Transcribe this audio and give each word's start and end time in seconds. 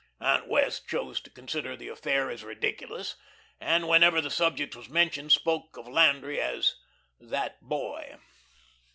Aunt 0.19 0.47
Wess' 0.47 0.79
chose 0.79 1.21
to 1.21 1.29
consider 1.29 1.77
the 1.77 1.89
affair 1.89 2.31
as 2.31 2.43
ridiculous, 2.43 3.17
and 3.59 3.87
whenever 3.87 4.19
the 4.19 4.31
subject 4.31 4.75
was 4.75 4.89
mentioned 4.89 5.31
spoke 5.31 5.77
of 5.77 5.87
Landry 5.87 6.41
as 6.41 6.73
"that 7.19 7.61
boy." 7.61 8.17